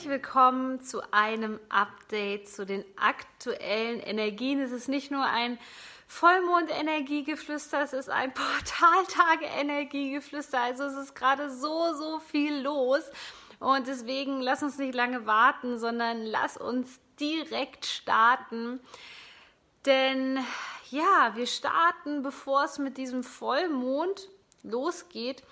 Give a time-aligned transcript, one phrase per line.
[0.00, 4.58] Herzlich willkommen zu einem Update zu den aktuellen Energien.
[4.58, 5.58] Es ist nicht nur ein
[6.06, 8.32] Vollmond-Energiegeflüster, es ist ein
[9.12, 10.58] Portaltage-Energiegeflüster.
[10.58, 13.02] Also es ist gerade so, so viel los.
[13.58, 18.80] Und deswegen lass uns nicht lange warten, sondern lass uns direkt starten.
[19.84, 20.38] Denn
[20.90, 24.30] ja, wir starten, bevor es mit diesem Vollmond
[24.62, 25.42] losgeht,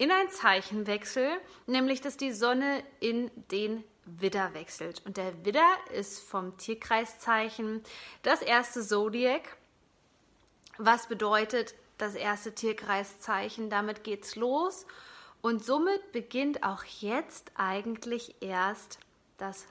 [0.00, 1.28] in ein Zeichenwechsel,
[1.66, 5.02] nämlich dass die Sonne in den Widder wechselt.
[5.04, 7.82] Und der Widder ist vom Tierkreiszeichen
[8.22, 9.58] das erste Zodiac,
[10.78, 13.68] was bedeutet das erste Tierkreiszeichen.
[13.68, 14.86] Damit geht's los.
[15.42, 19.00] Und somit beginnt auch jetzt eigentlich erst
[19.36, 19.66] das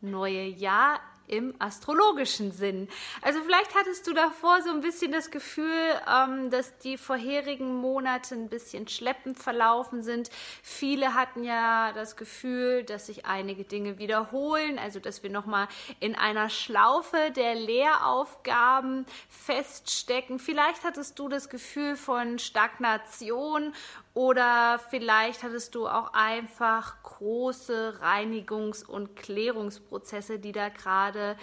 [0.00, 2.88] neue Jahr im astrologischen Sinn.
[3.22, 8.34] Also vielleicht hattest du davor so ein bisschen das Gefühl, ähm, dass die vorherigen Monate
[8.34, 10.30] ein bisschen schleppend verlaufen sind.
[10.62, 15.68] Viele hatten ja das Gefühl, dass sich einige Dinge wiederholen, also dass wir nochmal
[16.00, 20.38] in einer Schlaufe der Lehraufgaben feststecken.
[20.38, 23.74] Vielleicht hattest du das Gefühl von Stagnation
[24.16, 31.36] oder vielleicht hattest du auch einfach große Reinigungs- und Klärungsprozesse, die da gerade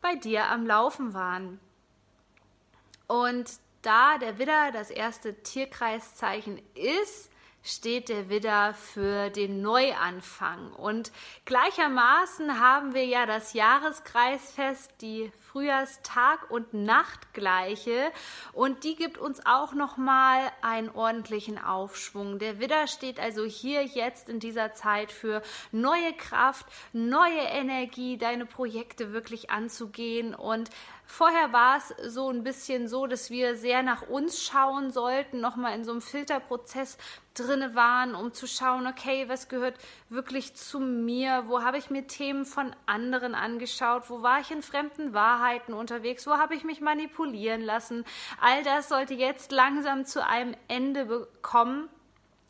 [0.00, 1.58] bei dir am Laufen waren.
[3.08, 3.50] Und
[3.82, 7.32] da der Widder das erste Tierkreiszeichen ist,
[7.64, 10.72] steht der Widder für den Neuanfang.
[10.72, 11.10] Und
[11.46, 18.10] gleichermaßen haben wir ja das Jahreskreisfest, die Frühjahrstag- und Nachtgleiche
[18.52, 22.40] und die gibt uns auch nochmal einen ordentlichen Aufschwung.
[22.40, 28.46] Der Widder steht also hier jetzt in dieser Zeit für neue Kraft, neue Energie, deine
[28.46, 30.70] Projekte wirklich anzugehen und
[31.06, 35.74] Vorher war es so ein bisschen so, dass wir sehr nach uns schauen sollten, nochmal
[35.74, 36.96] in so einem Filterprozess
[37.34, 39.76] drinne waren, um zu schauen, okay, was gehört
[40.08, 41.44] wirklich zu mir?
[41.46, 44.08] Wo habe ich mir Themen von anderen angeschaut?
[44.08, 46.26] Wo war ich in fremden Wahrheiten unterwegs?
[46.26, 48.04] Wo habe ich mich manipulieren lassen?
[48.40, 51.88] All das sollte jetzt langsam zu einem Ende kommen.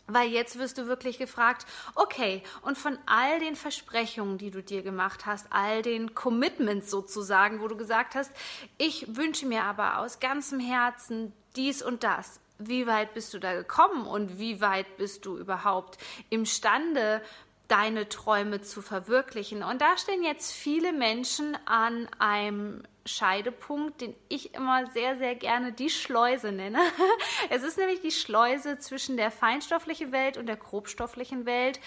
[0.06, 4.82] Weil jetzt wirst du wirklich gefragt, okay, und von all den Versprechungen, die du dir
[4.82, 8.30] gemacht hast, all den Commitments sozusagen, wo du gesagt hast,
[8.76, 12.38] ich wünsche mir aber aus ganzem Herzen dies und das.
[12.58, 15.96] Wie weit bist du da gekommen und wie weit bist du überhaupt
[16.28, 17.22] imstande,
[17.68, 19.62] deine Träume zu verwirklichen?
[19.62, 25.72] Und da stehen jetzt viele Menschen an einem Scheidepunkt, den ich immer sehr, sehr gerne
[25.72, 26.78] die Schleuse nenne.
[27.50, 31.80] Es ist nämlich die Schleuse zwischen der feinstofflichen Welt und der grobstofflichen Welt.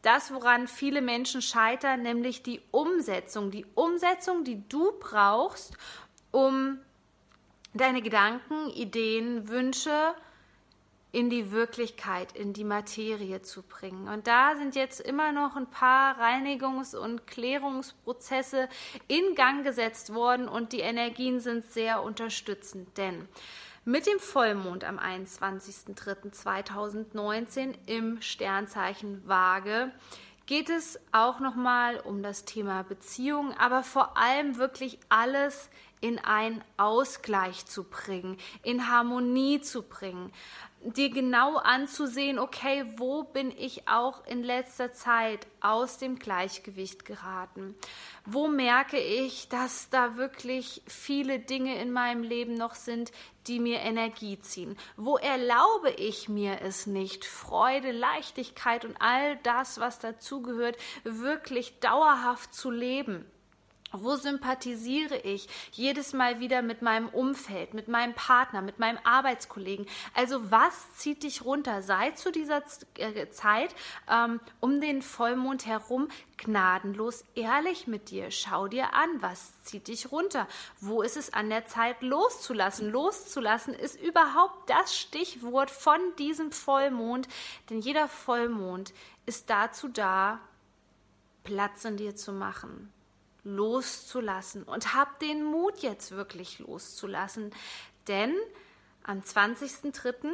[0.00, 3.50] Das, woran viele Menschen scheitern, nämlich die Umsetzung.
[3.50, 5.76] Die Umsetzung, die du brauchst,
[6.30, 6.78] um
[7.74, 10.14] deine Gedanken, Ideen, Wünsche,
[11.12, 14.08] in die Wirklichkeit, in die Materie zu bringen.
[14.08, 18.70] Und da sind jetzt immer noch ein paar Reinigungs- und Klärungsprozesse
[19.08, 23.28] in Gang gesetzt worden und die Energien sind sehr unterstützend, denn
[23.84, 29.92] mit dem Vollmond am 21.03.2019 im Sternzeichen Waage
[30.52, 35.70] geht es auch nochmal um das Thema Beziehung, aber vor allem wirklich alles
[36.02, 40.30] in einen Ausgleich zu bringen, in Harmonie zu bringen
[40.84, 47.74] dir genau anzusehen, okay, wo bin ich auch in letzter Zeit aus dem Gleichgewicht geraten?
[48.24, 53.12] Wo merke ich, dass da wirklich viele Dinge in meinem Leben noch sind,
[53.46, 54.76] die mir Energie ziehen?
[54.96, 62.54] Wo erlaube ich mir es nicht, Freude, Leichtigkeit und all das, was dazugehört, wirklich dauerhaft
[62.54, 63.24] zu leben?
[63.92, 69.86] Wo sympathisiere ich jedes Mal wieder mit meinem Umfeld, mit meinem Partner, mit meinem Arbeitskollegen?
[70.14, 71.82] Also was zieht dich runter?
[71.82, 72.62] Sei zu dieser
[72.96, 73.74] äh, Zeit
[74.10, 76.08] ähm, um den Vollmond herum
[76.38, 78.30] gnadenlos ehrlich mit dir.
[78.30, 80.48] Schau dir an, was zieht dich runter?
[80.80, 82.90] Wo ist es an der Zeit loszulassen?
[82.90, 87.28] Loszulassen ist überhaupt das Stichwort von diesem Vollmond,
[87.68, 88.94] denn jeder Vollmond
[89.26, 90.40] ist dazu da,
[91.44, 92.92] Platz in dir zu machen
[93.44, 97.52] loszulassen und hab den Mut jetzt wirklich loszulassen,
[98.08, 98.34] denn
[99.04, 100.30] am 20.03.,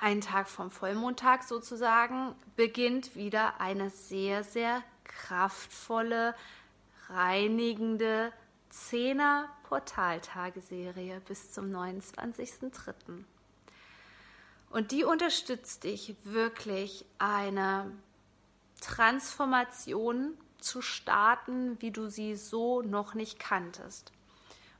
[0.00, 6.34] einen Tag vom Vollmondtag sozusagen, beginnt wieder eine sehr, sehr kraftvolle,
[7.08, 8.32] reinigende
[8.70, 13.24] Zehner Portaltageserie bis zum 29.03.
[14.70, 17.90] Und die unterstützt dich wirklich, eine
[18.80, 24.12] Transformation zu starten, wie du sie so noch nicht kanntest.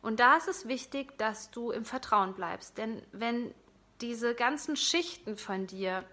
[0.02, 2.78] Und da ist es wichtig, dass du im Vertrauen bleibst.
[2.78, 3.54] Denn wenn
[4.00, 6.04] diese ganzen Schichten von dir,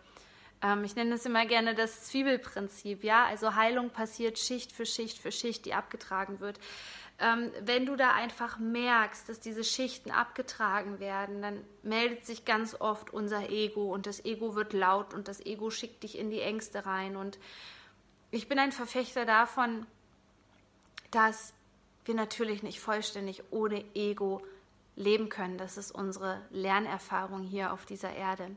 [0.62, 5.20] ähm, ich nenne es immer gerne das Zwiebelprinzip, ja, also Heilung passiert Schicht für Schicht
[5.20, 6.60] für Schicht, die abgetragen wird.
[7.20, 12.76] Ähm, wenn du da einfach merkst, dass diese Schichten abgetragen werden, dann meldet sich ganz
[12.80, 16.42] oft unser Ego und das Ego wird laut und das Ego schickt dich in die
[16.42, 17.16] Ängste rein.
[17.16, 17.40] Und
[18.32, 19.86] ich bin ein Verfechter davon,
[21.12, 21.54] dass
[22.06, 24.42] wir natürlich nicht vollständig ohne Ego
[24.96, 25.58] leben können.
[25.58, 28.56] Das ist unsere Lernerfahrung hier auf dieser Erde.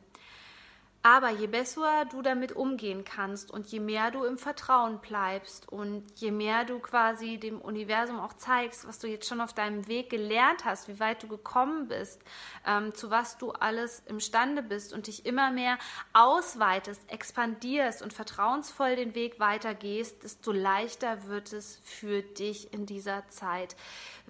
[1.03, 6.05] Aber je besser du damit umgehen kannst und je mehr du im Vertrauen bleibst und
[6.17, 10.11] je mehr du quasi dem Universum auch zeigst, was du jetzt schon auf deinem Weg
[10.11, 12.21] gelernt hast, wie weit du gekommen bist,
[12.67, 15.79] ähm, zu was du alles imstande bist und dich immer mehr
[16.13, 23.27] ausweitest, expandierst und vertrauensvoll den Weg weitergehst, desto leichter wird es für dich in dieser
[23.31, 23.75] Zeit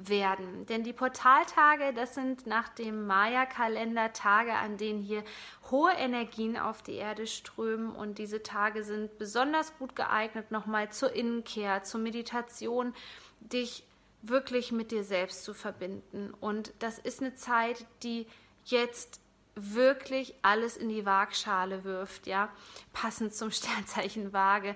[0.08, 0.67] werden.
[0.67, 5.25] Denn die Portaltage, das sind nach dem Maya-Kalender Tage, an denen hier
[5.70, 11.12] hohe Energien auf die Erde strömen und diese Tage sind besonders gut geeignet, nochmal zur
[11.14, 12.94] Innenkehr, zur Meditation,
[13.41, 13.85] dich
[14.23, 16.32] wirklich mit dir selbst zu verbinden.
[16.41, 18.26] Und das ist eine Zeit, die
[18.64, 19.20] jetzt
[19.75, 22.49] wirklich alles in die Waagschale wirft, ja,
[22.93, 24.75] passend zum Sternzeichen Waage.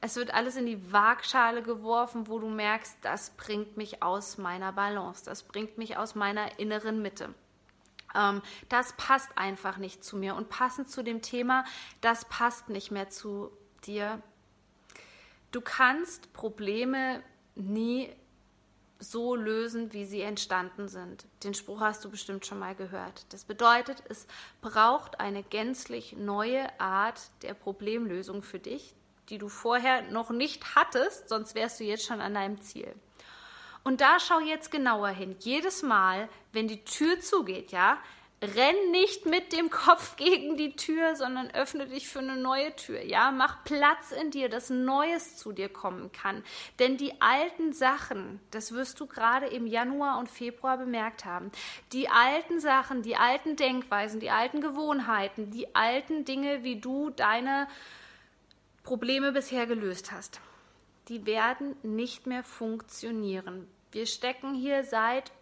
[0.00, 4.72] Es wird alles in die Waagschale geworfen, wo du merkst, das bringt mich aus meiner
[4.72, 7.34] Balance, das bringt mich aus meiner inneren Mitte.
[8.14, 11.64] Ähm, das passt einfach nicht zu mir und passend zu dem Thema,
[12.00, 13.50] das passt nicht mehr zu
[13.84, 14.22] dir.
[15.52, 17.22] Du kannst Probleme
[17.54, 18.14] nie
[18.98, 21.26] so lösen, wie sie entstanden sind.
[21.44, 23.26] Den Spruch hast du bestimmt schon mal gehört.
[23.30, 24.26] Das bedeutet, es
[24.60, 28.94] braucht eine gänzlich neue Art der Problemlösung für dich,
[29.28, 32.94] die du vorher noch nicht hattest, sonst wärst du jetzt schon an deinem Ziel.
[33.84, 35.36] Und da schau jetzt genauer hin.
[35.38, 37.98] Jedes Mal, wenn die Tür zugeht, ja,
[38.42, 43.02] renn nicht mit dem Kopf gegen die Tür, sondern öffne dich für eine neue Tür.
[43.02, 46.44] Ja, mach Platz in dir, dass Neues zu dir kommen kann.
[46.78, 51.50] Denn die alten Sachen, das wirst du gerade im Januar und Februar bemerkt haben,
[51.92, 57.68] die alten Sachen, die alten Denkweisen, die alten Gewohnheiten, die alten Dinge, wie du deine
[58.82, 60.40] Probleme bisher gelöst hast,
[61.08, 63.66] die werden nicht mehr funktionieren.
[63.92, 65.32] Wir stecken hier seit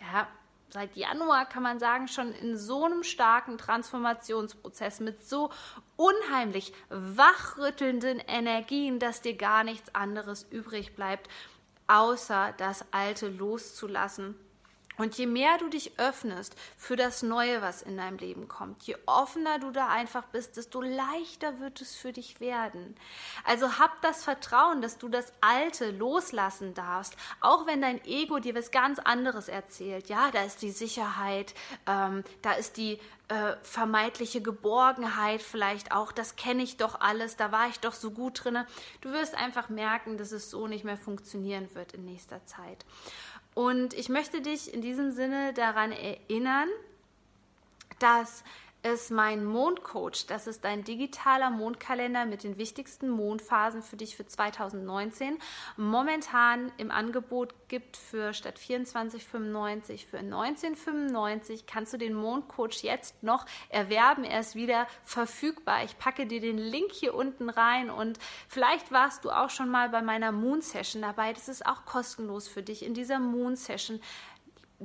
[0.00, 0.26] ja,
[0.72, 5.50] seit Januar, kann man sagen, schon in so einem starken Transformationsprozess mit so
[5.96, 11.28] unheimlich wachrüttelnden Energien, dass dir gar nichts anderes übrig bleibt,
[11.88, 14.34] außer das Alte loszulassen
[14.98, 18.96] und je mehr du dich öffnest für das Neue, was in deinem Leben kommt, je
[19.06, 22.94] offener du da einfach bist, desto leichter wird es für dich werden.
[23.44, 28.54] Also hab das Vertrauen, dass du das Alte loslassen darfst, auch wenn dein Ego dir
[28.54, 30.08] was ganz anderes erzählt.
[30.08, 31.54] Ja, da ist die Sicherheit,
[31.86, 32.98] ähm, da ist die
[33.28, 38.10] äh, vermeintliche Geborgenheit vielleicht auch, das kenne ich doch alles, da war ich doch so
[38.10, 38.58] gut drin.
[39.00, 42.84] Du wirst einfach merken, dass es so nicht mehr funktionieren wird in nächster Zeit.
[43.54, 46.68] Und ich möchte dich in diesem Sinne daran erinnern,
[47.98, 48.44] dass
[48.82, 50.26] ist mein Mondcoach.
[50.26, 55.38] Das ist ein digitaler Mondkalender mit den wichtigsten Mondphasen für dich für 2019.
[55.76, 63.46] Momentan im Angebot gibt für statt 24,95 für 19,95 kannst du den Mondcoach jetzt noch
[63.68, 64.24] erwerben.
[64.24, 65.84] Er ist wieder verfügbar.
[65.84, 69.90] Ich packe dir den Link hier unten rein und vielleicht warst du auch schon mal
[69.90, 71.32] bei meiner Moon Session dabei.
[71.32, 72.84] Das ist auch kostenlos für dich.
[72.84, 74.00] In dieser Moon Session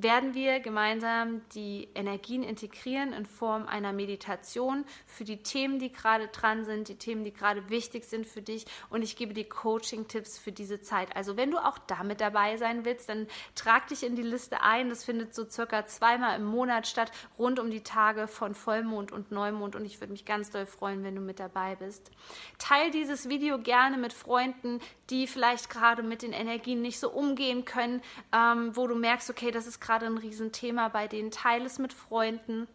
[0.03, 6.27] werden wir gemeinsam die Energien integrieren in Form einer Meditation für die Themen, die gerade
[6.27, 8.65] dran sind, die Themen, die gerade wichtig sind für dich.
[8.89, 11.15] Und ich gebe dir Coaching-Tipps für diese Zeit.
[11.15, 14.89] Also wenn du auch damit dabei sein willst, dann trag dich in die Liste ein.
[14.89, 19.31] Das findet so circa zweimal im Monat statt, rund um die Tage von Vollmond und
[19.31, 19.75] Neumond.
[19.75, 22.11] Und ich würde mich ganz doll freuen, wenn du mit dabei bist.
[22.59, 27.65] Teil dieses Video gerne mit Freunden, die vielleicht gerade mit den Energien nicht so umgehen
[27.65, 28.01] können,
[28.31, 31.31] ähm, wo du merkst, okay, das ist gerade ein Riesenthema bei denen.
[31.31, 32.67] Teile es mit Freunden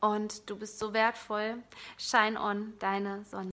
[0.00, 1.56] und du bist so wertvoll.
[1.98, 3.50] Shine on, deine Sonne.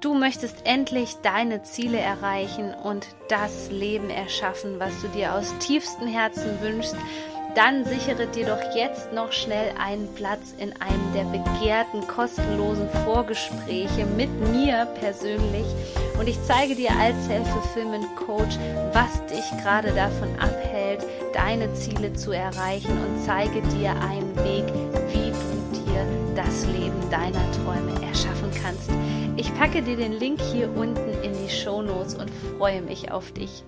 [0.00, 6.06] Du möchtest endlich deine Ziele erreichen und das Leben erschaffen, was du dir aus tiefstem
[6.06, 6.94] Herzen wünschst
[7.58, 14.06] dann sichere dir doch jetzt noch schnell einen Platz in einem der begehrten kostenlosen Vorgespräche
[14.16, 15.66] mit mir persönlich
[16.18, 18.56] und ich zeige dir als Self-Fulfillment Coach,
[18.92, 20.67] was dich gerade davon abhält,
[21.32, 24.64] deine Ziele zu erreichen und zeige dir einen Weg,
[25.12, 28.90] wie du dir das Leben deiner Träume erschaffen kannst.
[29.36, 33.32] Ich packe dir den Link hier unten in die Show Notes und freue mich auf
[33.32, 33.64] dich.